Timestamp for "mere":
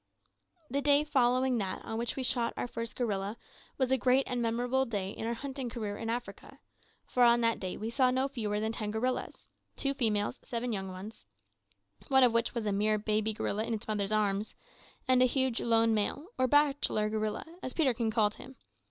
12.71-12.97